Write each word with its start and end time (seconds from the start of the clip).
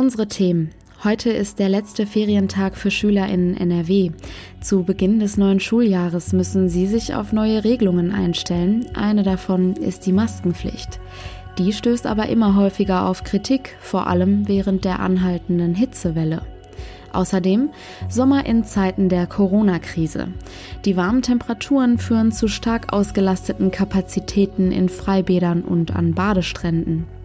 Unsere 0.00 0.28
Themen. 0.28 0.70
Heute 1.04 1.28
ist 1.28 1.58
der 1.58 1.68
letzte 1.68 2.06
Ferientag 2.06 2.78
für 2.78 2.90
Schüler 2.90 3.28
in 3.28 3.54
NRW. 3.54 4.12
Zu 4.62 4.82
Beginn 4.82 5.20
des 5.20 5.36
neuen 5.36 5.60
Schuljahres 5.60 6.32
müssen 6.32 6.70
sie 6.70 6.86
sich 6.86 7.14
auf 7.14 7.34
neue 7.34 7.64
Regelungen 7.64 8.10
einstellen. 8.10 8.86
Eine 8.94 9.24
davon 9.24 9.74
ist 9.74 10.06
die 10.06 10.12
Maskenpflicht. 10.12 10.98
Die 11.58 11.74
stößt 11.74 12.06
aber 12.06 12.30
immer 12.30 12.56
häufiger 12.56 13.06
auf 13.06 13.24
Kritik, 13.24 13.76
vor 13.82 14.06
allem 14.06 14.48
während 14.48 14.86
der 14.86 15.00
anhaltenden 15.00 15.74
Hitzewelle. 15.74 16.46
Außerdem 17.12 17.68
Sommer 18.08 18.46
in 18.46 18.64
Zeiten 18.64 19.10
der 19.10 19.26
Corona-Krise. 19.26 20.28
Die 20.86 20.96
warmen 20.96 21.20
Temperaturen 21.20 21.98
führen 21.98 22.32
zu 22.32 22.48
stark 22.48 22.94
ausgelasteten 22.94 23.70
Kapazitäten 23.70 24.72
in 24.72 24.88
Freibädern 24.88 25.60
und 25.60 25.94
an 25.94 26.14
Badestränden. 26.14 27.19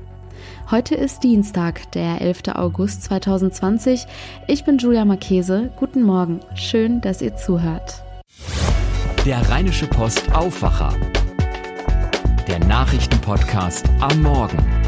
Heute 0.71 0.95
ist 0.95 1.23
Dienstag, 1.23 1.91
der 1.91 2.21
11. 2.21 2.43
August 2.53 3.03
2020. 3.03 4.05
Ich 4.47 4.63
bin 4.63 4.77
Julia 4.77 5.05
Marchese. 5.05 5.71
Guten 5.77 6.03
Morgen. 6.03 6.39
Schön, 6.55 7.01
dass 7.01 7.21
ihr 7.21 7.35
zuhört. 7.35 8.03
Der 9.25 9.47
Rheinische 9.49 9.87
Post 9.87 10.31
Aufwacher. 10.33 10.93
Der 12.47 12.59
Nachrichtenpodcast 12.59 13.89
am 13.99 14.21
Morgen. 14.21 14.84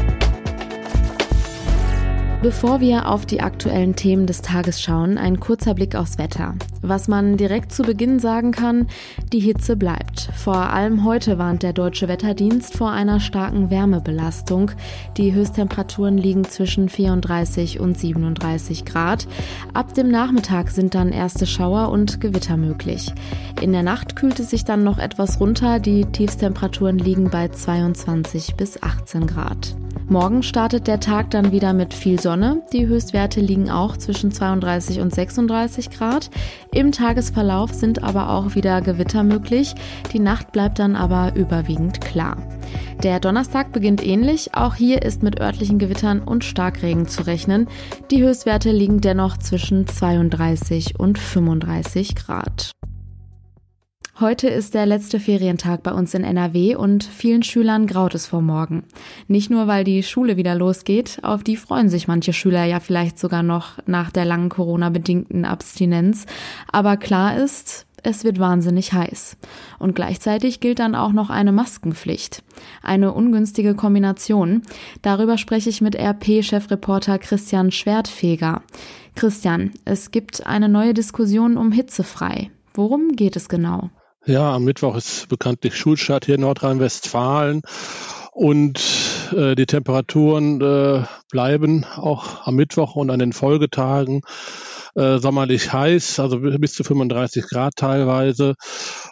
Bevor 2.40 2.80
wir 2.80 3.08
auf 3.08 3.26
die 3.26 3.40
aktuellen 3.40 3.96
Themen 3.96 4.26
des 4.26 4.42
Tages 4.42 4.80
schauen, 4.80 5.18
ein 5.18 5.40
kurzer 5.40 5.74
Blick 5.74 5.96
aufs 5.96 6.18
Wetter. 6.18 6.54
Was 6.82 7.08
man 7.08 7.36
direkt 7.36 7.72
zu 7.72 7.82
Beginn 7.82 8.20
sagen 8.20 8.52
kann, 8.52 8.86
die 9.32 9.40
Hitze 9.40 9.76
bleibt. 9.76 10.30
Vor 10.36 10.54
allem 10.54 11.04
heute 11.04 11.38
warnt 11.38 11.64
der 11.64 11.72
Deutsche 11.72 12.06
Wetterdienst 12.06 12.76
vor 12.76 12.92
einer 12.92 13.18
starken 13.18 13.70
Wärmebelastung. 13.70 14.70
Die 15.16 15.34
Höchsttemperaturen 15.34 16.16
liegen 16.16 16.44
zwischen 16.44 16.88
34 16.88 17.80
und 17.80 17.98
37 17.98 18.84
Grad. 18.84 19.26
Ab 19.74 19.94
dem 19.94 20.08
Nachmittag 20.08 20.70
sind 20.70 20.94
dann 20.94 21.10
erste 21.10 21.44
Schauer 21.44 21.88
und 21.88 22.20
Gewitter 22.20 22.56
möglich. 22.56 23.12
In 23.60 23.72
der 23.72 23.82
Nacht 23.82 24.14
kühlt 24.14 24.38
es 24.38 24.50
sich 24.50 24.64
dann 24.64 24.84
noch 24.84 24.98
etwas 24.98 25.40
runter. 25.40 25.80
Die 25.80 26.04
Tiefstemperaturen 26.04 26.98
liegen 26.98 27.30
bei 27.30 27.48
22 27.48 28.54
bis 28.54 28.80
18 28.80 29.26
Grad. 29.26 29.76
Morgen 30.10 30.42
startet 30.42 30.86
der 30.86 31.00
Tag 31.00 31.30
dann 31.32 31.52
wieder 31.52 31.74
mit 31.74 31.92
viel 31.92 32.18
Sonne. 32.18 32.62
Die 32.72 32.86
Höchstwerte 32.86 33.42
liegen 33.42 33.70
auch 33.70 33.94
zwischen 33.94 34.32
32 34.32 35.00
und 35.00 35.14
36 35.14 35.90
Grad. 35.90 36.30
Im 36.72 36.92
Tagesverlauf 36.92 37.74
sind 37.74 38.02
aber 38.02 38.30
auch 38.30 38.54
wieder 38.54 38.80
Gewitter 38.80 39.22
möglich. 39.22 39.74
Die 40.14 40.18
Nacht 40.18 40.50
bleibt 40.52 40.78
dann 40.78 40.96
aber 40.96 41.34
überwiegend 41.34 42.00
klar. 42.00 42.38
Der 43.02 43.20
Donnerstag 43.20 43.70
beginnt 43.72 44.04
ähnlich. 44.04 44.54
Auch 44.54 44.76
hier 44.76 45.02
ist 45.02 45.22
mit 45.22 45.40
örtlichen 45.40 45.78
Gewittern 45.78 46.22
und 46.22 46.42
Starkregen 46.42 47.06
zu 47.06 47.26
rechnen. 47.26 47.68
Die 48.10 48.22
Höchstwerte 48.22 48.70
liegen 48.70 49.02
dennoch 49.02 49.36
zwischen 49.36 49.86
32 49.86 50.98
und 50.98 51.18
35 51.18 52.14
Grad. 52.14 52.77
Heute 54.20 54.48
ist 54.48 54.74
der 54.74 54.84
letzte 54.84 55.20
Ferientag 55.20 55.84
bei 55.84 55.92
uns 55.92 56.12
in 56.12 56.24
NRW 56.24 56.74
und 56.74 57.04
vielen 57.04 57.44
Schülern 57.44 57.86
graut 57.86 58.16
es 58.16 58.26
vor 58.26 58.42
morgen. 58.42 58.82
Nicht 59.28 59.48
nur, 59.48 59.68
weil 59.68 59.84
die 59.84 60.02
Schule 60.02 60.36
wieder 60.36 60.56
losgeht, 60.56 61.20
auf 61.22 61.44
die 61.44 61.56
freuen 61.56 61.88
sich 61.88 62.08
manche 62.08 62.32
Schüler 62.32 62.64
ja 62.64 62.80
vielleicht 62.80 63.16
sogar 63.16 63.44
noch 63.44 63.78
nach 63.86 64.10
der 64.10 64.24
langen 64.24 64.48
Corona-bedingten 64.48 65.44
Abstinenz. 65.44 66.26
Aber 66.72 66.96
klar 66.96 67.36
ist, 67.36 67.86
es 68.02 68.24
wird 68.24 68.40
wahnsinnig 68.40 68.92
heiß. 68.92 69.36
Und 69.78 69.94
gleichzeitig 69.94 70.58
gilt 70.58 70.80
dann 70.80 70.96
auch 70.96 71.12
noch 71.12 71.30
eine 71.30 71.52
Maskenpflicht. 71.52 72.42
Eine 72.82 73.12
ungünstige 73.12 73.76
Kombination. 73.76 74.62
Darüber 75.00 75.38
spreche 75.38 75.70
ich 75.70 75.80
mit 75.80 75.94
RP-Chefreporter 75.94 77.20
Christian 77.20 77.70
Schwertfeger. 77.70 78.62
Christian, 79.14 79.70
es 79.84 80.10
gibt 80.10 80.44
eine 80.44 80.68
neue 80.68 80.92
Diskussion 80.92 81.56
um 81.56 81.70
hitzefrei. 81.70 82.50
Worum 82.74 83.12
geht 83.12 83.36
es 83.36 83.48
genau? 83.48 83.90
Ja, 84.28 84.52
am 84.52 84.64
Mittwoch 84.64 84.94
ist 84.94 85.30
bekanntlich 85.30 85.74
Schulstart 85.74 86.26
hier 86.26 86.34
in 86.34 86.42
Nordrhein-Westfalen 86.42 87.62
und 88.32 88.78
äh, 89.34 89.54
die 89.54 89.64
Temperaturen 89.64 90.60
äh, 90.60 91.04
bleiben 91.30 91.86
auch 91.96 92.46
am 92.46 92.56
Mittwoch 92.56 92.94
und 92.94 93.08
an 93.08 93.20
den 93.20 93.32
Folgetagen 93.32 94.20
äh, 94.96 95.16
sommerlich 95.16 95.72
heiß, 95.72 96.20
also 96.20 96.40
bis 96.40 96.74
zu 96.74 96.84
35 96.84 97.46
Grad 97.48 97.72
teilweise. 97.76 98.52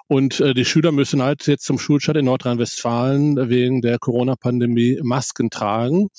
Und 0.07 0.39
äh, 0.41 0.53
die 0.53 0.67
Schüler 0.67 0.93
müssen 0.93 1.23
halt 1.23 1.47
jetzt 1.47 1.65
zum 1.65 1.79
Schulstart 1.79 2.19
in 2.19 2.27
Nordrhein-Westfalen 2.27 3.49
wegen 3.49 3.81
der 3.81 3.99
Corona-Pandemie 3.99 5.01
Masken 5.03 5.49
tragen 5.49 6.11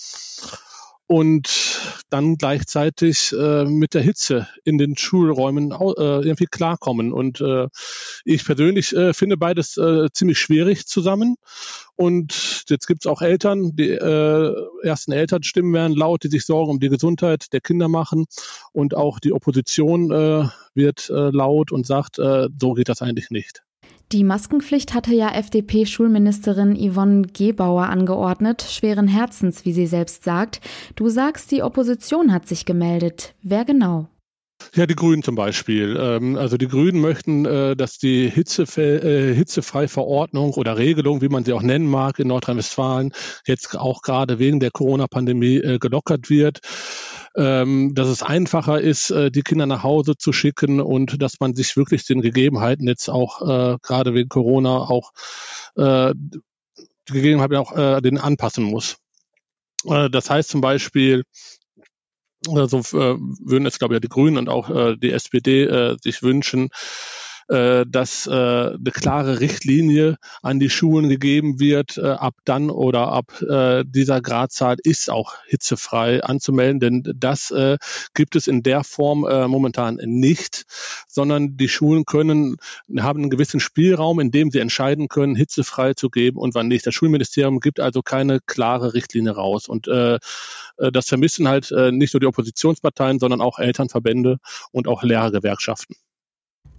und 1.07 2.03
dann 2.09 2.35
gleichzeitig 2.35 3.33
äh, 3.33 3.63
mit 3.65 3.93
der 3.93 4.01
Hitze 4.01 4.47
in 4.65 4.77
den 4.77 4.97
Schulräumen 4.97 5.71
äh, 5.71 5.75
irgendwie 5.75 6.45
klarkommen. 6.45 7.13
Und 7.13 7.39
äh, 7.39 7.67
ich 8.25 8.45
persönlich 8.45 8.93
äh, 8.93 9.13
finde 9.13 9.37
beides 9.37 9.77
äh, 9.77 10.09
ziemlich 10.11 10.37
schwierig 10.37 10.85
zusammen. 10.85 11.37
Und 11.95 12.65
jetzt 12.67 12.87
gibt's 12.87 13.07
auch 13.07 13.21
Eltern, 13.21 13.75
die 13.75 13.89
äh, 13.89 14.53
ersten 14.83 15.13
Elternstimmen 15.13 15.73
werden 15.73 15.95
laut, 15.95 16.23
die 16.23 16.29
sich 16.29 16.45
Sorgen 16.45 16.71
um 16.71 16.79
die 16.79 16.89
Gesundheit 16.89 17.53
der 17.53 17.61
Kinder 17.61 17.87
machen. 17.87 18.25
Und 18.73 18.93
auch 18.95 19.19
die 19.19 19.31
Opposition 19.31 20.11
äh, 20.11 20.47
wird 20.73 21.09
äh, 21.09 21.29
laut 21.31 21.71
und 21.71 21.87
sagt, 21.87 22.19
äh, 22.19 22.49
so 22.59 22.73
geht 22.73 22.89
das 22.89 23.01
eigentlich 23.01 23.29
nicht. 23.29 23.63
Die 24.13 24.23
Maskenpflicht 24.23 24.93
hatte 24.93 25.13
ja 25.13 25.33
FDP-Schulministerin 25.33 26.77
Yvonne 26.77 27.27
Gebauer 27.27 27.87
angeordnet, 27.87 28.61
schweren 28.61 29.09
Herzens, 29.09 29.65
wie 29.65 29.73
sie 29.73 29.85
selbst 29.85 30.23
sagt. 30.23 30.61
Du 30.95 31.09
sagst, 31.09 31.51
die 31.51 31.61
Opposition 31.61 32.31
hat 32.31 32.47
sich 32.47 32.63
gemeldet. 32.63 33.35
Wer 33.41 33.65
genau? 33.65 34.07
Ja, 34.73 34.85
die 34.85 34.95
Grünen 34.95 35.23
zum 35.23 35.35
Beispiel. 35.35 35.97
Ähm, 35.99 36.37
also 36.37 36.55
die 36.55 36.69
Grünen 36.69 37.01
möchten, 37.01 37.45
äh, 37.45 37.75
dass 37.75 37.97
die 37.97 38.27
äh, 38.27 39.33
hitzefreie 39.33 39.89
Verordnung 39.89 40.53
oder 40.53 40.77
Regelung, 40.77 41.21
wie 41.21 41.29
man 41.29 41.43
sie 41.43 41.51
auch 41.51 41.61
nennen 41.61 41.87
mag, 41.87 42.17
in 42.19 42.29
Nordrhein-Westfalen 42.29 43.11
jetzt 43.45 43.77
auch 43.77 44.01
gerade 44.01 44.39
wegen 44.39 44.61
der 44.61 44.71
Corona-Pandemie 44.71 45.57
äh, 45.57 45.79
gelockert 45.79 46.29
wird 46.29 46.61
ähm, 47.37 47.93
dass 47.93 48.07
es 48.07 48.23
einfacher 48.23 48.81
ist, 48.81 49.11
äh, 49.11 49.29
die 49.31 49.43
Kinder 49.43 49.67
nach 49.67 49.83
Hause 49.83 50.17
zu 50.17 50.33
schicken 50.33 50.81
und 50.81 51.21
dass 51.21 51.39
man 51.39 51.53
sich 51.53 51.77
wirklich 51.77 52.05
den 52.05 52.21
Gegebenheiten 52.21 52.87
jetzt 52.87 53.09
auch 53.09 53.41
äh, 53.41 53.77
gerade 53.81 54.13
wegen 54.15 54.27
Corona 54.27 54.77
auch 54.77 55.11
äh, 55.75 56.13
die 56.15 57.13
Gegebenheiten 57.13 57.55
auch 57.57 57.77
äh, 57.77 58.01
den 58.01 58.17
anpassen 58.17 58.63
muss. 58.63 58.97
Äh, 59.85 60.09
das 60.09 60.29
heißt 60.29 60.49
zum 60.49 60.61
Beispiel, 60.61 61.23
äh, 62.47 62.67
so 62.67 62.79
äh, 62.79 63.17
würden 63.19 63.67
es 63.67 63.77
glaube 63.77 63.95
ich 63.95 64.01
die 64.01 64.09
Grünen 64.09 64.37
und 64.37 64.49
auch 64.49 64.69
äh, 64.69 64.97
die 64.97 65.11
SPD 65.11 65.63
äh, 65.65 65.97
sich 66.01 66.23
wünschen, 66.23 66.69
äh, 67.49 67.85
dass 67.87 68.27
äh, 68.27 68.31
eine 68.31 68.91
klare 68.91 69.39
Richtlinie 69.39 70.17
an 70.41 70.59
die 70.59 70.69
Schulen 70.69 71.09
gegeben 71.09 71.59
wird, 71.59 71.97
äh, 71.97 72.07
ab 72.07 72.35
dann 72.45 72.69
oder 72.69 73.07
ab 73.09 73.41
äh, 73.41 73.83
dieser 73.85 74.21
Gradzahl 74.21 74.77
ist 74.83 75.09
auch 75.09 75.35
hitzefrei 75.47 76.23
anzumelden, 76.23 76.79
denn 76.79 77.13
das 77.15 77.51
äh, 77.51 77.77
gibt 78.13 78.35
es 78.35 78.47
in 78.47 78.63
der 78.63 78.83
Form 78.83 79.25
äh, 79.25 79.47
momentan 79.47 79.95
nicht, 80.03 80.65
sondern 81.07 81.57
die 81.57 81.69
Schulen 81.69 82.05
können, 82.05 82.57
haben 82.99 83.21
einen 83.21 83.29
gewissen 83.29 83.59
Spielraum, 83.59 84.19
in 84.19 84.31
dem 84.31 84.51
sie 84.51 84.59
entscheiden 84.59 85.07
können, 85.07 85.35
hitzefrei 85.35 85.93
zu 85.93 86.09
geben 86.09 86.37
und 86.37 86.55
wann 86.55 86.67
nicht. 86.67 86.85
Das 86.85 86.93
Schulministerium 86.93 87.59
gibt 87.59 87.79
also 87.79 88.01
keine 88.01 88.39
klare 88.45 88.93
Richtlinie 88.93 89.31
raus 89.31 89.67
und 89.67 89.87
äh, 89.87 90.15
äh 90.77 90.91
das 90.91 91.07
vermissen 91.07 91.47
halt 91.47 91.71
äh, 91.71 91.91
nicht 91.91 92.13
nur 92.13 92.19
die 92.19 92.27
Oppositionsparteien, 92.27 93.19
sondern 93.19 93.41
auch 93.41 93.59
Elternverbände 93.59 94.37
und 94.71 94.87
auch 94.87 95.03
Lehrergewerkschaften. 95.03 95.95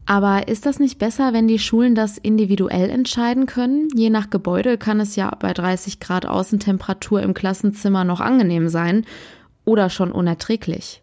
Aber 0.09 0.49
ist 0.49 0.65
das 0.65 0.79
nicht 0.79 0.99
besser, 0.99 1.35
wenn 1.35 1.49
die 1.49 1.59
Schulen 1.59 1.95
das 1.95 2.17
individuell 2.17 2.89
entscheiden 2.89 3.45
können? 3.45 3.89
Je 3.95 4.09
nach 4.09 4.31
Gebäude 4.31 4.79
kann 4.79 5.01
es 5.01 5.17
ja 5.17 5.31
bei 5.39 5.53
30 5.53 6.01
Grad 6.01 6.25
Außentemperatur 6.25 7.23
im 7.23 7.35
Klassenzimmer 7.35 8.05
noch 8.05 8.23
angenehm 8.23 8.71
sein 8.71 9.05
oder 9.67 9.91
schon 9.91 10.11
unerträglich. 10.11 11.03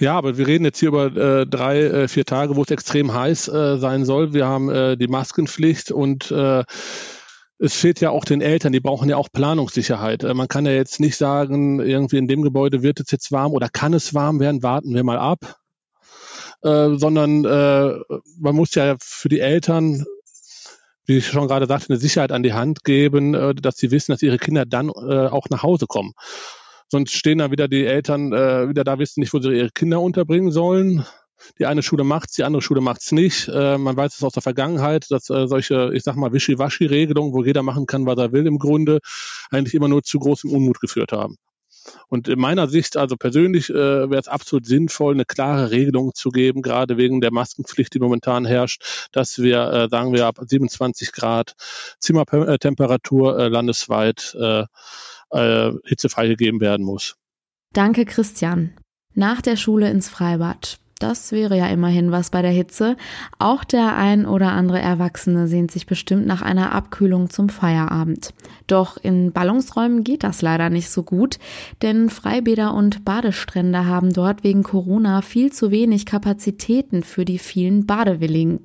Ja, 0.00 0.18
aber 0.18 0.36
wir 0.36 0.48
reden 0.48 0.64
jetzt 0.64 0.80
hier 0.80 0.88
über 0.88 1.14
äh, 1.16 1.46
drei, 1.46 1.78
äh, 1.78 2.08
vier 2.08 2.24
Tage, 2.24 2.56
wo 2.56 2.62
es 2.62 2.72
extrem 2.72 3.14
heiß 3.14 3.46
äh, 3.46 3.78
sein 3.78 4.04
soll. 4.04 4.34
Wir 4.34 4.46
haben 4.46 4.68
äh, 4.68 4.96
die 4.96 5.06
Maskenpflicht 5.06 5.92
und 5.92 6.32
äh, 6.32 6.64
es 7.60 7.74
fehlt 7.74 8.00
ja 8.00 8.10
auch 8.10 8.24
den 8.24 8.40
Eltern, 8.40 8.72
die 8.72 8.80
brauchen 8.80 9.08
ja 9.08 9.16
auch 9.16 9.28
Planungssicherheit. 9.32 10.24
Äh, 10.24 10.34
man 10.34 10.48
kann 10.48 10.66
ja 10.66 10.72
jetzt 10.72 10.98
nicht 10.98 11.16
sagen, 11.16 11.78
irgendwie 11.78 12.18
in 12.18 12.26
dem 12.26 12.42
Gebäude 12.42 12.82
wird 12.82 12.98
es 12.98 13.12
jetzt 13.12 13.30
warm 13.30 13.52
oder 13.52 13.68
kann 13.68 13.94
es 13.94 14.12
warm 14.12 14.40
werden, 14.40 14.64
warten 14.64 14.92
wir 14.92 15.04
mal 15.04 15.18
ab. 15.18 15.59
Äh, 16.62 16.96
sondern 16.96 17.44
äh, 17.44 17.98
man 18.38 18.54
muss 18.54 18.74
ja 18.74 18.96
für 19.00 19.28
die 19.28 19.40
Eltern 19.40 20.04
wie 21.10 21.16
ich 21.16 21.26
schon 21.26 21.48
gerade 21.48 21.66
sagte, 21.66 21.90
eine 21.90 21.98
Sicherheit 21.98 22.30
an 22.30 22.44
die 22.44 22.52
Hand 22.52 22.84
geben, 22.84 23.34
äh, 23.34 23.52
dass 23.52 23.76
sie 23.76 23.90
wissen, 23.90 24.12
dass 24.12 24.22
ihre 24.22 24.38
Kinder 24.38 24.64
dann 24.64 24.90
äh, 24.90 25.26
auch 25.26 25.48
nach 25.50 25.64
Hause 25.64 25.86
kommen. 25.88 26.12
Sonst 26.88 27.14
stehen 27.14 27.38
dann 27.38 27.50
wieder 27.50 27.66
die 27.66 27.84
Eltern 27.84 28.32
äh, 28.32 28.68
wieder 28.68 28.84
da, 28.84 28.98
wissen 29.00 29.20
nicht, 29.20 29.34
wo 29.34 29.40
sie 29.40 29.52
ihre 29.52 29.70
Kinder 29.70 30.00
unterbringen 30.00 30.52
sollen. 30.52 31.04
Die 31.58 31.66
eine 31.66 31.82
Schule 31.82 32.04
macht's, 32.04 32.34
die 32.34 32.44
andere 32.44 32.62
Schule 32.62 32.80
macht's 32.80 33.10
nicht. 33.10 33.48
Äh, 33.48 33.76
man 33.76 33.96
weiß 33.96 34.14
es 34.14 34.22
aus 34.22 34.34
der 34.34 34.42
Vergangenheit, 34.42 35.10
dass 35.10 35.30
äh, 35.30 35.48
solche, 35.48 35.90
ich 35.94 36.04
sag 36.04 36.14
mal, 36.14 36.32
Wischiwaschi-Regelungen, 36.32 37.32
wo 37.32 37.42
jeder 37.42 37.64
machen 37.64 37.86
kann, 37.86 38.06
was 38.06 38.18
er 38.18 38.30
will, 38.30 38.46
im 38.46 38.58
Grunde 38.58 39.00
eigentlich 39.50 39.74
immer 39.74 39.88
nur 39.88 40.04
zu 40.04 40.20
großem 40.20 40.50
Unmut 40.50 40.80
geführt 40.80 41.10
haben. 41.10 41.36
Und 42.08 42.28
in 42.28 42.38
meiner 42.38 42.68
Sicht, 42.68 42.96
also 42.96 43.16
persönlich, 43.16 43.70
äh, 43.70 43.74
wäre 43.74 44.20
es 44.20 44.28
absolut 44.28 44.66
sinnvoll, 44.66 45.14
eine 45.14 45.24
klare 45.24 45.70
Regelung 45.70 46.12
zu 46.14 46.30
geben, 46.30 46.62
gerade 46.62 46.96
wegen 46.96 47.20
der 47.20 47.32
Maskenpflicht, 47.32 47.94
die 47.94 47.98
momentan 47.98 48.44
herrscht, 48.44 49.08
dass 49.12 49.38
wir, 49.38 49.60
äh, 49.72 49.88
sagen 49.88 50.12
wir, 50.12 50.26
ab 50.26 50.38
27 50.40 51.12
Grad 51.12 51.54
Zimmertemperatur 51.98 53.38
äh, 53.38 53.48
landesweit 53.48 54.36
äh, 54.38 54.64
äh, 55.30 55.72
hitzefrei 55.84 56.28
gegeben 56.28 56.60
werden 56.60 56.84
muss. 56.84 57.16
Danke, 57.72 58.04
Christian. 58.04 58.76
Nach 59.14 59.40
der 59.40 59.56
Schule 59.56 59.90
ins 59.90 60.08
Freibad. 60.08 60.78
Das 61.00 61.32
wäre 61.32 61.56
ja 61.56 61.66
immerhin 61.68 62.12
was 62.12 62.28
bei 62.28 62.42
der 62.42 62.50
Hitze. 62.50 62.94
Auch 63.38 63.64
der 63.64 63.96
ein 63.96 64.26
oder 64.26 64.52
andere 64.52 64.80
Erwachsene 64.80 65.48
sehnt 65.48 65.70
sich 65.70 65.86
bestimmt 65.86 66.26
nach 66.26 66.42
einer 66.42 66.72
Abkühlung 66.72 67.30
zum 67.30 67.48
Feierabend. 67.48 68.34
Doch 68.66 68.98
in 68.98 69.32
Ballungsräumen 69.32 70.04
geht 70.04 70.24
das 70.24 70.42
leider 70.42 70.68
nicht 70.68 70.90
so 70.90 71.02
gut, 71.02 71.38
denn 71.80 72.10
Freibäder 72.10 72.74
und 72.74 73.02
Badestrände 73.06 73.86
haben 73.86 74.12
dort 74.12 74.44
wegen 74.44 74.62
Corona 74.62 75.22
viel 75.22 75.50
zu 75.50 75.70
wenig 75.70 76.04
Kapazitäten 76.04 77.02
für 77.02 77.24
die 77.24 77.38
vielen 77.38 77.86
Badewilligen. 77.86 78.60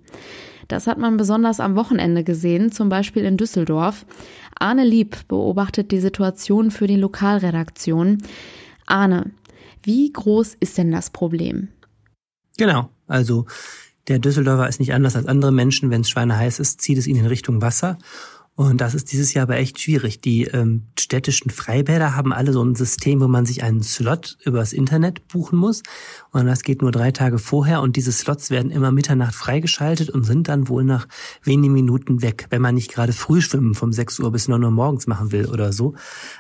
Das 0.68 0.88
hat 0.88 0.98
man 0.98 1.16
besonders 1.16 1.62
am 1.62 1.78
Wochenende 1.78 2.26
gesehen, 2.26 2.70
zum 2.70 2.90
Beispiel 2.90 3.24
in 3.24 3.38
Düsseldorf. 3.38 4.06
Arne 4.60 4.84
Lieb 4.84 5.26
beobachtet 5.30 5.92
die 5.92 6.00
Situation 6.00 6.70
für 6.70 6.88
die 6.88 6.98
Lokalredaktion. 6.98 8.18
Arne, 8.88 9.32
wie 9.84 10.12
groß 10.12 10.58
ist 10.60 10.78
denn 10.78 10.92
das 10.92 11.12
Problem? 11.12 11.70
Genau, 12.58 12.90
also 13.08 13.46
der 14.08 14.20
Düsseldorfer 14.20 14.70
ist 14.70 14.80
nicht 14.80 14.94
anders 14.94 15.16
als 15.16 15.26
andere 15.26 15.52
Menschen. 15.52 15.90
Wenn 15.90 16.02
es 16.02 16.10
schweineheiß 16.10 16.60
ist, 16.60 16.82
zieht 16.82 16.98
es 16.98 17.08
ihn 17.08 17.16
in 17.16 17.26
Richtung 17.26 17.62
Wasser. 17.62 17.98
Und 18.58 18.80
das 18.80 18.94
ist 18.94 19.12
dieses 19.12 19.34
Jahr 19.34 19.44
aber 19.44 19.58
echt 19.58 19.82
schwierig. 19.82 20.22
Die 20.22 20.44
ähm, 20.44 20.84
städtischen 20.98 21.52
Freibäder 21.52 22.16
haben 22.16 22.32
alle 22.32 22.54
so 22.54 22.64
ein 22.64 22.74
System, 22.74 23.20
wo 23.20 23.28
man 23.28 23.46
sich 23.46 23.64
einen 23.64 23.84
Slot 23.84 24.38
übers 24.46 24.72
Internet 24.72 25.28
buchen 25.28 25.60
muss. 25.60 25.84
Und 26.32 26.46
das 26.46 26.64
geht 26.64 26.82
nur 26.82 26.94
drei 26.94 27.12
Tage 27.12 27.38
vorher. 27.38 27.82
Und 27.82 27.98
diese 27.98 28.14
Slots 28.14 28.52
werden 28.52 28.72
immer 28.72 28.94
Mitternacht 28.94 29.36
freigeschaltet 29.36 30.10
und 30.10 30.24
sind 30.24 30.48
dann 30.48 30.70
wohl 30.70 30.86
nach 30.86 31.06
wenigen 31.44 31.74
Minuten 31.74 32.22
weg, 32.22 32.48
wenn 32.50 32.62
man 32.62 32.76
nicht 32.76 32.94
gerade 32.94 33.12
Frühschwimmen 33.12 33.76
vom 33.76 33.92
6 33.92 34.22
Uhr 34.22 34.32
bis 34.32 34.48
9 34.48 34.64
Uhr 34.64 34.72
morgens 34.72 35.06
machen 35.06 35.34
will 35.34 35.48
oder 35.48 35.74
so. 35.74 35.96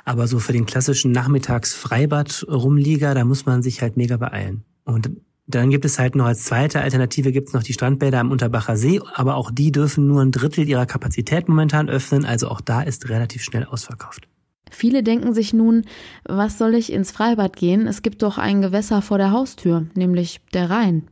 Aber 0.05 0.27
so 0.27 0.39
für 0.39 0.53
den 0.53 0.65
klassischen 0.65 1.11
Nachmittags-Freibad-Rumlieger, 1.11 3.13
da 3.13 3.25
muss 3.25 3.45
man 3.45 3.61
sich 3.61 3.81
halt 3.81 3.97
mega 3.97 4.15
beeilen. 4.15 4.63
Und 4.85 5.09
dann 5.47 5.69
gibt 5.69 5.85
es 5.85 5.99
halt 5.99 6.15
noch 6.15 6.25
als 6.25 6.43
zweite 6.43 6.81
Alternative 6.81 7.31
gibt 7.31 7.49
es 7.49 7.53
noch 7.53 7.63
die 7.63 7.73
Strandbäder 7.73 8.19
am 8.19 8.31
Unterbacher 8.31 8.77
See, 8.77 8.99
aber 9.13 9.35
auch 9.35 9.51
die 9.51 9.71
dürfen 9.71 10.07
nur 10.07 10.21
ein 10.21 10.31
Drittel 10.31 10.67
ihrer 10.67 10.85
Kapazität 10.85 11.47
momentan 11.47 11.89
öffnen, 11.89 12.25
also 12.25 12.49
auch 12.49 12.61
da 12.61 12.81
ist 12.81 13.09
relativ 13.09 13.43
schnell 13.43 13.65
ausverkauft. 13.65 14.27
Viele 14.71 15.03
denken 15.03 15.33
sich 15.33 15.53
nun, 15.53 15.85
was 16.25 16.57
soll 16.57 16.73
ich 16.73 16.91
ins 16.91 17.11
Freibad 17.11 17.55
gehen? 17.55 17.87
Es 17.87 18.01
gibt 18.01 18.23
doch 18.23 18.37
ein 18.37 18.61
Gewässer 18.61 19.01
vor 19.01 19.17
der 19.17 19.31
Haustür, 19.31 19.85
nämlich 19.93 20.41
der 20.53 20.69
Rhein. 20.69 21.07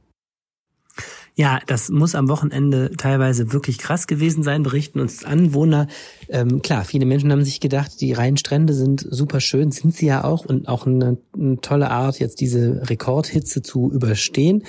Ja, 1.35 1.59
das 1.65 1.89
muss 1.89 2.13
am 2.13 2.29
Wochenende 2.29 2.91
teilweise 2.95 3.53
wirklich 3.53 3.79
krass 3.79 4.05
gewesen 4.05 4.43
sein, 4.43 4.61
berichten 4.61 4.99
uns 4.99 5.23
Anwohner. 5.23 5.87
Ähm, 6.29 6.61
klar, 6.61 6.85
viele 6.85 7.07
Menschen 7.07 7.31
haben 7.31 7.43
sich 7.43 7.59
gedacht, 7.59 7.99
die 8.01 8.13
Rheinstrände 8.13 8.73
sind 8.73 9.05
super 9.09 9.39
schön, 9.39 9.71
sind 9.71 9.95
sie 9.95 10.05
ja 10.05 10.23
auch 10.23 10.45
und 10.45 10.67
auch 10.67 10.85
eine, 10.85 11.17
eine 11.35 11.59
tolle 11.59 11.89
Art, 11.89 12.19
jetzt 12.19 12.39
diese 12.39 12.87
Rekordhitze 12.87 13.63
zu 13.63 13.91
überstehen. 13.91 14.63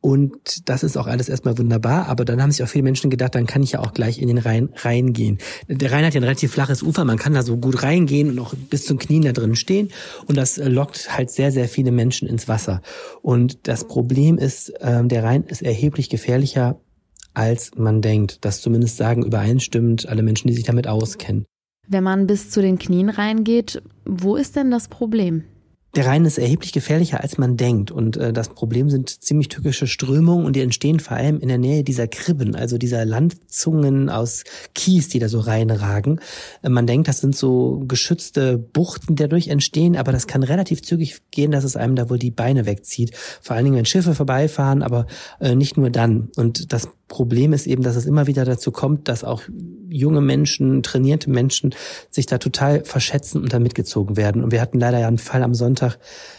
Und 0.00 0.68
das 0.68 0.84
ist 0.84 0.96
auch 0.96 1.08
alles 1.08 1.28
erstmal 1.28 1.58
wunderbar, 1.58 2.06
aber 2.06 2.24
dann 2.24 2.40
haben 2.40 2.52
sich 2.52 2.62
auch 2.62 2.68
viele 2.68 2.84
Menschen 2.84 3.10
gedacht, 3.10 3.34
dann 3.34 3.46
kann 3.46 3.64
ich 3.64 3.72
ja 3.72 3.80
auch 3.80 3.92
gleich 3.92 4.20
in 4.20 4.28
den 4.28 4.38
Rhein 4.38 4.68
reingehen. 4.76 5.38
Der 5.66 5.90
Rhein 5.90 6.04
hat 6.04 6.14
ja 6.14 6.20
ein 6.20 6.24
relativ 6.24 6.52
flaches 6.52 6.82
Ufer, 6.82 7.04
man 7.04 7.18
kann 7.18 7.34
da 7.34 7.42
so 7.42 7.56
gut 7.56 7.82
reingehen 7.82 8.30
und 8.30 8.38
auch 8.38 8.54
bis 8.70 8.84
zum 8.84 8.98
Knien 8.98 9.22
da 9.22 9.32
drin 9.32 9.56
stehen. 9.56 9.90
Und 10.26 10.36
das 10.36 10.58
äh, 10.58 10.68
lockt 10.68 11.16
halt 11.16 11.30
sehr, 11.30 11.50
sehr 11.50 11.68
viele 11.68 11.90
Menschen 11.90 12.28
ins 12.28 12.46
Wasser. 12.46 12.80
Und 13.22 13.66
das 13.66 13.88
Problem 13.88 14.38
ist, 14.38 14.72
ähm, 14.80 15.08
der 15.08 15.24
Rhein 15.24 15.42
ist 15.44 15.62
erheblich 15.62 16.08
gefährlicher, 16.08 16.80
als 17.34 17.72
man 17.76 18.00
denkt. 18.00 18.44
Das 18.44 18.60
zumindest 18.60 18.96
sagen 18.96 19.24
übereinstimmend 19.24 20.08
alle 20.08 20.22
Menschen, 20.22 20.48
die 20.48 20.54
sich 20.54 20.64
damit 20.64 20.86
auskennen. 20.86 21.44
Wenn 21.88 22.04
man 22.04 22.26
bis 22.26 22.50
zu 22.50 22.60
den 22.60 22.78
Knien 22.78 23.08
reingeht, 23.08 23.82
wo 24.04 24.36
ist 24.36 24.56
denn 24.56 24.70
das 24.70 24.88
Problem? 24.88 25.44
Der 25.96 26.04
Rhein 26.04 26.26
ist 26.26 26.36
erheblich 26.36 26.72
gefährlicher, 26.72 27.22
als 27.22 27.38
man 27.38 27.56
denkt. 27.56 27.90
Und 27.90 28.18
äh, 28.18 28.32
das 28.32 28.50
Problem 28.50 28.90
sind 28.90 29.08
ziemlich 29.08 29.48
tückische 29.48 29.86
Strömungen 29.86 30.44
und 30.44 30.54
die 30.54 30.60
entstehen 30.60 31.00
vor 31.00 31.16
allem 31.16 31.40
in 31.40 31.48
der 31.48 31.56
Nähe 31.56 31.82
dieser 31.82 32.06
Kribben, 32.06 32.54
also 32.54 32.76
dieser 32.76 33.06
Landzungen 33.06 34.10
aus 34.10 34.44
Kies, 34.74 35.08
die 35.08 35.18
da 35.18 35.28
so 35.28 35.40
reinragen. 35.40 36.20
Äh, 36.62 36.68
man 36.68 36.86
denkt, 36.86 37.08
das 37.08 37.20
sind 37.20 37.34
so 37.34 37.82
geschützte 37.88 38.58
Buchten, 38.58 39.16
die 39.16 39.22
dadurch 39.22 39.48
entstehen, 39.48 39.96
aber 39.96 40.12
das 40.12 40.26
kann 40.26 40.42
relativ 40.42 40.82
zügig 40.82 41.22
gehen, 41.30 41.52
dass 41.52 41.64
es 41.64 41.74
einem 41.74 41.96
da 41.96 42.10
wohl 42.10 42.18
die 42.18 42.30
Beine 42.30 42.66
wegzieht. 42.66 43.16
Vor 43.40 43.56
allen 43.56 43.64
Dingen, 43.64 43.76
wenn 43.76 43.86
Schiffe 43.86 44.14
vorbeifahren, 44.14 44.82
aber 44.82 45.06
äh, 45.40 45.54
nicht 45.54 45.78
nur 45.78 45.88
dann. 45.88 46.28
Und 46.36 46.72
das 46.72 46.88
Problem 47.08 47.52
ist 47.54 47.66
eben, 47.66 47.82
dass 47.82 47.96
es 47.96 48.06
immer 48.06 48.26
wieder 48.26 48.44
dazu 48.44 48.70
kommt, 48.70 49.08
dass 49.08 49.24
auch 49.24 49.42
junge 49.88 50.20
Menschen, 50.20 50.82
trainierte 50.82 51.30
Menschen 51.30 51.74
sich 52.10 52.26
da 52.26 52.38
total 52.38 52.84
verschätzen 52.84 53.42
und 53.42 53.52
da 53.52 53.58
mitgezogen 53.58 54.16
werden. 54.16 54.44
Und 54.44 54.52
wir 54.52 54.60
hatten 54.60 54.78
leider 54.78 54.98
ja 54.98 55.08
einen 55.08 55.18
Fall 55.18 55.42
am 55.42 55.54
Sonntag, 55.54 55.98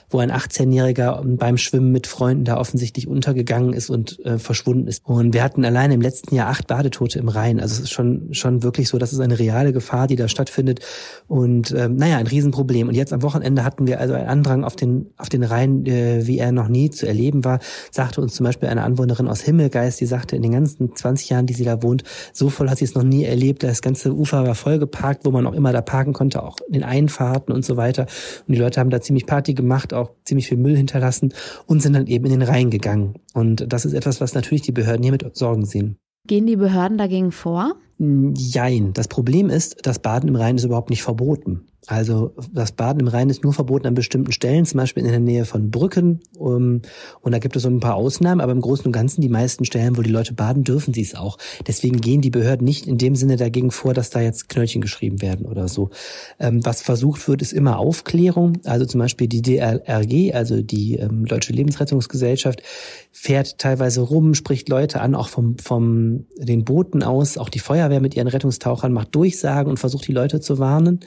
wo 0.10 0.20
ein 0.20 0.32
18-Jähriger 0.32 1.22
beim 1.38 1.58
Schwimmen 1.58 1.92
mit 1.92 2.08
Freunden 2.08 2.46
da 2.46 2.58
offensichtlich 2.58 3.08
untergegangen 3.08 3.74
ist 3.74 3.90
und 3.90 4.24
äh, 4.26 4.40
verschwunden 4.40 4.88
ist. 4.88 5.06
Und 5.06 5.34
wir 5.34 5.44
hatten 5.44 5.64
allein 5.64 5.92
im 5.92 6.02
letzten 6.02 6.36
Jahr 6.36 6.50
acht 6.50 6.68
Badetote 6.68 7.20
im 7.20 7.30
Rhein. 7.30 7.60
Also 7.60 7.76
es 7.76 7.80
ist 7.80 7.92
schon, 7.92 8.34
schon 8.34 8.64
wirklich 8.64 8.90
so, 8.90 8.98
das 8.98 9.14
ist 9.14 9.20
eine 9.20 9.38
reale 9.38 9.74
Gefahr, 9.74 10.08
die 10.08 10.16
da 10.16 10.28
stattfindet. 10.28 10.80
Und 11.28 11.72
ähm, 11.72 11.96
naja, 11.96 12.18
ein 12.18 12.28
Riesenproblem. 12.28 12.88
Und 12.88 12.96
jetzt 12.96 13.14
am 13.14 13.22
Wochenende 13.22 13.64
hatten 13.64 13.88
wir 13.88 14.00
also 14.00 14.14
einen 14.14 14.28
Andrang 14.28 14.64
auf 14.64 14.76
den, 14.76 15.12
auf 15.18 15.30
den 15.30 15.44
Rhein, 15.44 15.86
äh, 15.86 16.26
wie 16.26 16.40
er 16.40 16.52
noch 16.52 16.68
nie 16.68 16.90
zu 16.90 17.08
erleben 17.08 17.46
war, 17.46 17.60
sagte 17.92 18.22
uns 18.22 18.34
zum 18.34 18.46
Beispiel 18.46 18.70
eine 18.70 18.84
Anwohnerin 18.84 19.28
aus 19.28 19.42
Himmelgeist, 19.42 20.00
die 20.02 20.06
sagte, 20.06 20.36
in 20.36 20.42
den 20.42 20.52
ganzen 20.52 20.96
20 20.96 21.30
Jahren, 21.30 21.46
die 21.46 21.54
sie 21.54 21.64
da 21.64 21.84
wohnt, 21.84 22.04
so 22.34 22.50
voll 22.50 22.70
hat 22.70 22.80
sie 22.80 22.86
es 22.86 22.96
noch 22.96 23.04
nie 23.04 23.26
erlebt. 23.26 23.64
Das 23.64 23.82
ganze 23.82 24.14
Ufer 24.14 24.46
war 24.46 24.56
voll 24.56 24.80
geparkt, 24.80 25.26
wo 25.26 25.32
man 25.32 25.46
auch 25.46 25.54
immer 25.54 25.72
da 25.72 25.82
parken 25.82 26.14
konnte, 26.14 26.44
auch 26.44 26.58
in 26.68 26.74
den 26.74 26.84
Einfahrten 26.84 27.54
und 27.54 27.64
so 27.64 27.78
weiter. 27.78 28.08
Und 28.48 28.56
die 28.56 28.60
Leute 28.60 28.80
haben 28.80 28.90
da 28.90 29.02
ziemlich 29.02 29.26
Party 29.26 29.54
gemacht, 29.54 29.94
auch 30.00 30.12
ziemlich 30.24 30.48
viel 30.48 30.58
Müll 30.58 30.76
hinterlassen 30.76 31.34
und 31.66 31.82
sind 31.82 31.94
dann 31.94 32.08
eben 32.08 32.26
in 32.26 32.32
den 32.32 32.42
Rhein 32.42 32.70
gegangen. 32.70 33.16
Und 33.34 33.72
das 33.72 33.86
ist 33.86 33.94
etwas, 33.94 34.22
was 34.22 34.34
natürlich 34.34 34.62
die 34.62 34.72
Behörden 34.72 35.04
hier 35.04 35.12
mit 35.12 35.36
Sorgen 35.36 35.66
sehen. 35.66 35.98
Gehen 36.28 36.46
die 36.46 36.58
Behörden 36.58 36.98
dagegen 36.98 37.32
vor? 37.32 37.76
Jein. 37.98 38.94
Das 38.94 39.08
Problem 39.08 39.50
ist, 39.50 39.86
das 39.86 40.00
Baden 40.00 40.30
im 40.30 40.36
Rhein 40.36 40.56
ist 40.56 40.64
überhaupt 40.64 40.90
nicht 40.90 41.04
verboten. 41.04 41.66
Also 41.90 42.36
das 42.54 42.72
Baden 42.72 43.00
im 43.00 43.08
Rhein 43.08 43.32
ist 43.32 43.44
nur 43.44 43.52
verboten 43.52 43.88
an 43.88 43.96
bestimmten 43.96 44.32
Stellen, 44.32 44.64
zum 44.64 44.78
Beispiel 44.78 45.04
in 45.04 45.10
der 45.10 45.20
Nähe 45.20 45.44
von 45.44 45.72
Brücken. 45.72 46.20
Um, 46.38 46.84
und 47.22 47.32
da 47.32 47.40
gibt 47.40 47.56
es 47.56 47.64
so 47.64 47.70
ein 47.70 47.80
paar 47.80 47.96
Ausnahmen, 47.96 48.42
aber 48.42 48.52
im 48.52 48.62
Großen 48.62 48.86
und 48.86 48.92
Ganzen 48.92 49.22
die 49.22 49.30
meisten 49.30 49.66
Stellen, 49.66 49.98
wo 49.98 50.04
die 50.04 50.12
Leute 50.12 50.36
baden, 50.36 50.64
dürfen 50.64 50.94
sie 50.94 51.02
es 51.02 51.16
auch. 51.16 51.40
Deswegen 51.66 52.00
gehen 52.00 52.22
die 52.22 52.30
Behörden 52.30 52.64
nicht 52.64 52.86
in 52.86 53.00
dem 53.00 53.16
Sinne 53.16 53.38
dagegen 53.38 53.72
vor, 53.72 53.96
dass 53.96 54.12
da 54.12 54.22
jetzt 54.22 54.50
Knöllchen 54.50 54.82
geschrieben 54.82 55.24
werden 55.24 55.48
oder 55.48 55.68
so. 55.68 55.90
Ähm, 56.40 56.64
was 56.64 56.84
versucht 56.84 57.28
wird, 57.28 57.42
ist 57.42 57.54
immer 57.54 57.80
Aufklärung. 57.80 58.60
Also 58.66 58.86
zum 58.86 59.00
Beispiel 59.00 59.28
die 59.28 59.42
DLRG, 59.42 60.36
also 60.36 60.62
die 60.62 60.98
ähm, 60.98 61.26
Deutsche 61.26 61.54
Lebensrettungsgesellschaft, 61.54 62.62
fährt 63.12 63.58
teilweise 63.58 64.02
rum, 64.02 64.36
spricht 64.36 64.70
Leute 64.70 65.02
an, 65.02 65.16
auch 65.16 65.30
vom, 65.30 65.58
vom 65.58 66.28
den 66.38 66.66
Booten 66.66 67.02
aus. 67.02 67.40
Auch 67.40 67.50
die 67.50 67.58
Feuerwehr 67.58 68.00
mit 68.00 68.16
ihren 68.16 68.28
Rettungstauchern 68.28 68.94
macht 68.94 69.16
Durchsagen 69.16 69.72
und 69.72 69.78
versucht 69.78 70.08
die 70.08 70.14
Leute 70.14 70.40
zu 70.40 70.60
warnen. 70.60 71.00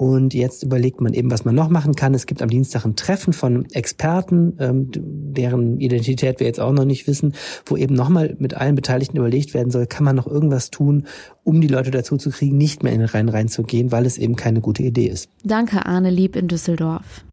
Und 0.00 0.32
jetzt 0.32 0.62
überlegt 0.62 1.02
man 1.02 1.12
eben, 1.12 1.30
was 1.30 1.44
man 1.44 1.54
noch 1.54 1.68
machen 1.68 1.94
kann. 1.94 2.14
Es 2.14 2.24
gibt 2.24 2.40
am 2.40 2.48
Dienstag 2.48 2.86
ein 2.86 2.96
Treffen 2.96 3.34
von 3.34 3.66
Experten, 3.72 4.56
ähm, 4.58 4.90
deren 4.94 5.78
Identität 5.78 6.40
wir 6.40 6.46
jetzt 6.46 6.58
auch 6.58 6.72
noch 6.72 6.86
nicht 6.86 7.06
wissen, 7.06 7.34
wo 7.66 7.76
eben 7.76 7.96
nochmal 7.96 8.34
mit 8.38 8.54
allen 8.54 8.76
Beteiligten 8.76 9.18
überlegt 9.18 9.52
werden 9.52 9.70
soll, 9.70 9.86
kann 9.86 10.04
man 10.04 10.16
noch 10.16 10.26
irgendwas 10.26 10.70
tun, 10.70 11.04
um 11.44 11.60
die 11.60 11.66
Leute 11.66 11.90
dazu 11.90 12.16
zu 12.16 12.30
kriegen, 12.30 12.56
nicht 12.56 12.82
mehr 12.82 12.94
in 12.94 13.00
den 13.00 13.10
Rhein 13.10 13.28
reinzugehen, 13.28 13.92
weil 13.92 14.06
es 14.06 14.16
eben 14.16 14.36
keine 14.36 14.62
gute 14.62 14.82
Idee 14.82 15.08
ist. 15.08 15.28
Danke, 15.44 15.84
Arne 15.84 16.08
Lieb 16.08 16.34
in 16.34 16.48
Düsseldorf. 16.48 17.26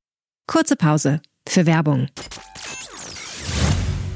Kurze 0.45 0.75
Pause 0.75 1.21
für 1.47 1.65
Werbung. 1.65 2.07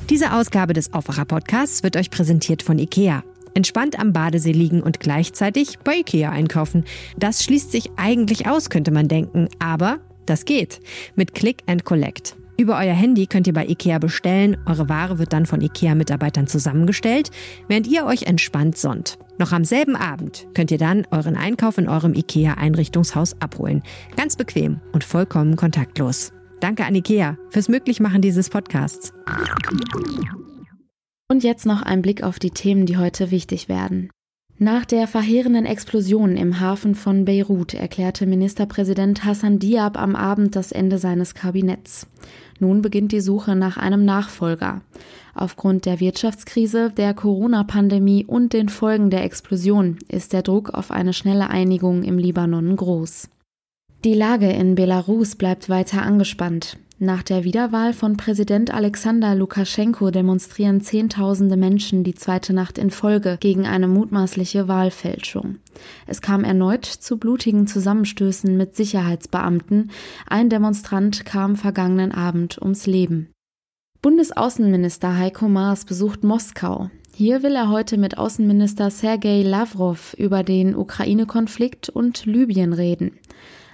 Diese 0.10 0.34
Ausgabe 0.34 0.74
des 0.74 0.92
Aufwacher-Podcasts 0.92 1.84
wird 1.84 1.96
euch 1.96 2.12
präsentiert 2.12 2.64
von 2.64 2.80
IKEA. 2.80 3.24
Entspannt 3.54 4.00
am 4.00 4.14
Badesee 4.14 4.52
liegen 4.52 4.82
und 4.82 5.00
gleichzeitig 5.00 5.80
bei 5.80 5.98
IKEA 6.00 6.30
einkaufen. 6.30 6.86
Das 7.18 7.44
schließt 7.44 7.72
sich 7.72 7.92
eigentlich 7.98 8.48
aus, 8.48 8.70
könnte 8.70 8.92
man 8.92 9.08
denken, 9.08 9.48
aber 9.60 10.00
das 10.26 10.46
geht. 10.46 10.80
Mit 11.16 11.34
Click 11.34 11.64
and 11.66 11.84
Collect. 11.84 12.36
Über 12.58 12.78
euer 12.78 12.94
Handy 12.94 13.26
könnt 13.26 13.48
ihr 13.48 13.54
bei 13.54 13.66
IKEA 13.66 13.98
bestellen. 13.98 14.56
Eure 14.68 14.88
Ware 14.88 15.18
wird 15.18 15.34
dann 15.34 15.48
von 15.48 15.62
IKEA-Mitarbeitern 15.62 16.46
zusammengestellt, 16.46 17.32
während 17.68 17.88
ihr 17.88 18.06
euch 18.06 18.24
entspannt 18.24 18.78
sonnt. 18.78 19.18
Noch 19.40 19.52
am 19.52 19.66
selben 19.66 19.96
Abend 19.96 20.48
könnt 20.54 20.70
ihr 20.70 20.78
dann 20.78 21.08
euren 21.10 21.36
Einkauf 21.36 21.80
in 21.80 21.90
eurem 21.90 22.14
IKEA-Einrichtungshaus 22.14 23.42
abholen. 23.42 23.82
Ganz 24.16 24.36
bequem 24.36 24.80
und 24.92 25.04
vollkommen 25.04 25.56
kontaktlos. 25.56 26.34
Danke 26.60 26.86
an 26.86 26.94
IKEA 26.94 27.38
fürs 27.50 27.68
Möglichmachen 27.68 28.22
dieses 28.22 28.50
Podcasts. 28.50 29.12
Und 31.32 31.46
jetzt 31.46 31.66
noch 31.66 31.82
ein 31.82 32.02
Blick 32.02 32.24
auf 32.24 32.40
die 32.40 32.52
Themen, 32.52 32.86
die 32.86 32.98
heute 32.98 33.32
wichtig 33.32 33.70
werden. 33.70 34.10
Nach 34.58 34.84
der 34.84 35.08
verheerenden 35.08 35.66
Explosion 35.66 36.36
im 36.36 36.60
Hafen 36.60 36.94
von 36.94 37.24
Beirut 37.24 37.74
erklärte 37.74 38.26
Ministerpräsident 38.26 39.24
Hassan 39.24 39.58
Diab 39.58 39.98
am 39.98 40.18
Abend 40.18 40.58
das 40.58 40.74
Ende 40.74 40.98
seines 40.98 41.34
Kabinetts. 41.34 42.06
Nun 42.60 42.82
beginnt 42.82 43.14
die 43.14 43.22
Suche 43.22 43.56
nach 43.56 43.78
einem 43.78 44.04
Nachfolger. 44.04 44.82
Aufgrund 45.34 45.86
der 45.86 46.02
Wirtschaftskrise, 46.02 46.92
der 46.92 47.14
Corona-Pandemie 47.14 48.26
und 48.26 48.52
den 48.52 48.68
Folgen 48.68 49.10
der 49.10 49.24
Explosion 49.24 50.00
ist 50.10 50.34
der 50.34 50.42
Druck 50.42 50.72
auf 50.72 50.92
eine 50.92 51.14
schnelle 51.14 51.50
Einigung 51.50 52.04
im 52.04 52.18
Libanon 52.18 52.76
groß. 52.76 53.30
Die 54.04 54.16
Lage 54.16 54.52
in 54.52 54.76
Belarus 54.76 55.38
bleibt 55.38 55.70
weiter 55.70 56.02
angespannt. 56.02 56.78
Nach 57.04 57.24
der 57.24 57.44
Wiederwahl 57.44 57.94
von 57.94 58.16
Präsident 58.16 58.72
Alexander 58.72 59.34
Lukaschenko 59.34 60.12
demonstrieren 60.12 60.82
Zehntausende 60.82 61.58
Menschen 61.58 62.04
die 62.04 62.14
zweite 62.14 62.54
Nacht 62.54 62.78
in 62.78 62.92
Folge 62.92 63.38
gegen 63.40 63.66
eine 63.66 63.88
mutmaßliche 63.88 64.68
Wahlfälschung. 64.68 65.56
Es 66.06 66.22
kam 66.22 66.44
erneut 66.44 66.86
zu 66.86 67.18
blutigen 67.18 67.66
Zusammenstößen 67.66 68.56
mit 68.56 68.76
Sicherheitsbeamten. 68.76 69.90
Ein 70.30 70.50
Demonstrant 70.50 71.26
kam 71.26 71.56
vergangenen 71.56 72.12
Abend 72.12 72.62
ums 72.62 72.86
Leben. 72.86 73.30
Bundesaußenminister 74.04 75.18
Heiko 75.18 75.50
Maas 75.50 75.86
besucht 75.86 76.24
Moskau. 76.24 76.92
Hier 77.16 77.42
will 77.42 77.56
er 77.56 77.70
heute 77.70 77.98
mit 77.98 78.20
Außenminister 78.20 78.92
Sergei 78.92 79.42
Lavrov 79.42 80.14
über 80.20 80.44
den 80.44 80.76
Ukraine-Konflikt 80.76 81.90
und 81.90 82.28
Libyen 82.28 82.74
reden. 82.74 83.18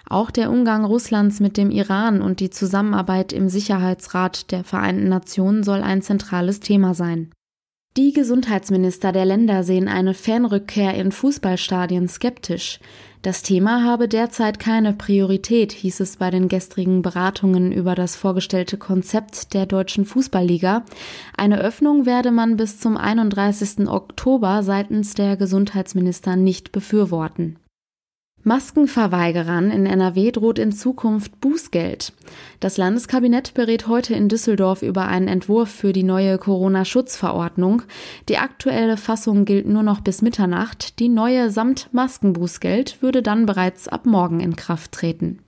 Auch 0.10 0.32
der 0.32 0.52
Umgang 0.52 0.86
Russlands 0.86 1.40
mit 1.40 1.58
dem 1.58 1.70
Iran 1.70 2.22
und 2.22 2.40
die 2.40 2.50
Zusammenarbeit 2.50 3.34
im 3.34 3.50
Sicherheitsrat 3.50 4.52
der 4.52 4.64
Vereinten 4.64 5.10
Nationen 5.10 5.64
soll 5.64 5.82
ein 5.82 6.02
zentrales 6.02 6.62
Thema 6.62 6.94
sein. 6.94 7.32
Die 7.98 8.14
Gesundheitsminister 8.14 9.12
der 9.12 9.26
Länder 9.26 9.64
sehen 9.64 9.88
eine 9.88 10.14
Fernrückkehr 10.14 10.94
in 10.94 11.12
Fußballstadien 11.12 12.08
skeptisch. 12.08 12.80
Das 13.24 13.42
Thema 13.42 13.84
habe 13.84 14.08
derzeit 14.08 14.60
keine 14.60 14.94
Priorität, 14.94 15.72
hieß 15.72 16.02
es 16.02 16.18
bei 16.18 16.30
den 16.30 16.48
gestrigen 16.48 17.02
Beratungen 17.02 17.72
über 17.72 17.96
das 17.96 18.16
vorgestellte 18.16 18.78
Konzept 18.78 19.56
der 19.56 19.66
deutschen 19.66 20.06
Fußballliga. 20.06 20.86
Eine 21.36 21.60
Öffnung 21.60 22.06
werde 22.06 22.32
man 22.32 22.56
bis 22.56 22.80
zum 22.80 22.98
31. 22.98 23.90
Oktober 23.90 24.62
seitens 24.62 25.16
der 25.16 25.36
Gesundheitsminister 25.36 26.36
nicht 26.36 26.72
befürworten. 26.72 27.58
Maskenverweigerern 28.44 29.72
in 29.72 29.86
NRW 29.86 30.32
droht 30.32 30.58
in 30.58 30.72
Zukunft 30.72 31.42
Bußgeld. 31.42 32.14
Das 32.60 32.78
Landeskabinett 32.78 33.54
berät 33.54 33.88
heute 33.88 34.14
in 34.14 34.30
Düsseldorf 34.30 34.82
über 34.82 35.08
einen 35.08 35.28
Entwurf 35.28 35.70
für 35.70 35.92
die 35.92 36.04
neue 36.04 36.38
Corona-Schutzverordnung. 36.38 37.84
Die 38.30 38.38
aktuelle 38.38 38.98
Fassung 38.98 39.46
gilt 39.46 39.68
nur 39.68 39.84
noch 39.84 40.00
bis 40.02 40.22
Mitternacht. 40.22 41.00
Die 41.00 41.10
neue 41.10 41.52
samt 41.52 41.90
Maskenbußgeld 41.94 43.02
würde 43.02 43.22
dann 43.22 43.46
bereits 43.46 43.88
ab 43.88 44.06
morgen 44.06 44.40
in 44.40 44.56
Kraft 44.56 44.94
treten. 44.94 45.40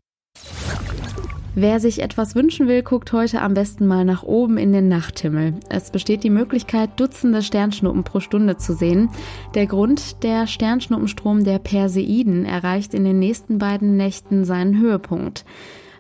Wer 1.56 1.80
sich 1.80 2.02
etwas 2.02 2.36
wünschen 2.36 2.68
will, 2.68 2.84
guckt 2.84 3.12
heute 3.12 3.42
am 3.42 3.56
besten 3.56 3.88
mal 3.88 4.06
nach 4.06 4.22
oben 4.24 4.58
in 4.58 4.72
den 4.72 4.88
Nachthimmel. 4.88 5.56
Es 5.68 5.90
besteht 5.90 6.24
die 6.24 6.30
Möglichkeit, 6.30 6.92
Dutzende 7.00 7.42
Sternschnuppen 7.42 8.04
pro 8.04 8.20
Stunde 8.20 8.58
zu 8.58 8.74
sehen. 8.74 9.10
Der 9.56 9.66
Grund, 9.66 10.24
der 10.24 10.46
Sternschnuppenstrom 10.46 11.44
der 11.44 11.58
Perseiden 11.58 12.46
erreicht 12.46 12.94
in 12.94 13.04
den 13.04 13.18
nächsten 13.18 13.58
beiden 13.58 13.98
Nächten 13.98 14.46
seinen 14.46 14.80
Höhepunkt. 14.80 15.44